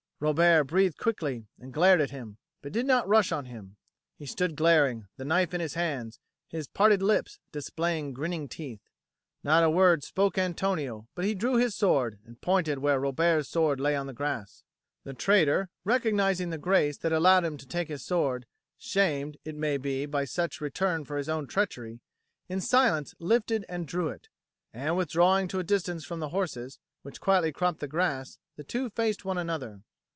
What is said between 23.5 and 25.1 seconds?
and drew it; and,